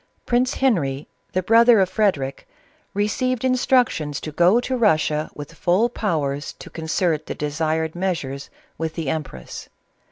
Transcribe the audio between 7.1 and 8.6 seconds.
the desired measures